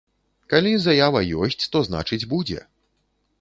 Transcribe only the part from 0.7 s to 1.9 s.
заява ёсць, то